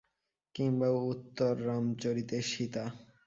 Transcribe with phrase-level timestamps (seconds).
[0.55, 2.83] কিম্বা উত্তররামচরিতের সীতা?